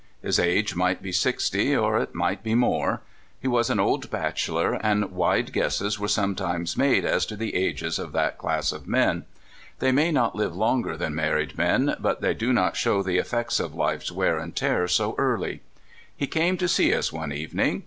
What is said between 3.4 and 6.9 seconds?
was an old bachelor, and wide guesses are sometimes